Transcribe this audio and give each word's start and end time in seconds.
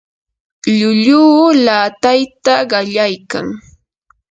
llulluu 0.77 1.47
laatayta 1.65 2.53
qallaykan. 2.71 3.47